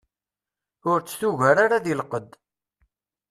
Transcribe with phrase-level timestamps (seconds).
[0.91, 2.29] Ur t-tugar ara di lqedd.